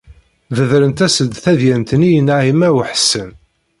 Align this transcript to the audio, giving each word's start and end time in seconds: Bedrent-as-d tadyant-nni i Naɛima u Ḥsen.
Bedrent-as-d 0.55 1.31
tadyant-nni 1.43 2.09
i 2.19 2.21
Naɛima 2.21 2.69
u 2.77 2.79
Ḥsen. 2.91 3.29